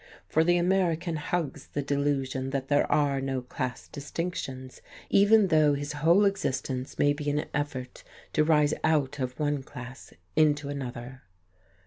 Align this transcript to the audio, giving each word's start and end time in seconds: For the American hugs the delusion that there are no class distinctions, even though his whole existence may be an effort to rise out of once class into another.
For 0.27 0.43
the 0.43 0.57
American 0.57 1.17
hugs 1.17 1.67
the 1.73 1.83
delusion 1.83 2.49
that 2.49 2.69
there 2.69 2.91
are 2.91 3.21
no 3.21 3.39
class 3.39 3.87
distinctions, 3.87 4.81
even 5.11 5.49
though 5.49 5.75
his 5.75 5.93
whole 5.93 6.25
existence 6.25 6.97
may 6.97 7.13
be 7.13 7.29
an 7.29 7.45
effort 7.53 8.03
to 8.33 8.43
rise 8.43 8.73
out 8.83 9.19
of 9.19 9.39
once 9.39 9.63
class 9.63 10.11
into 10.35 10.69
another. 10.69 11.21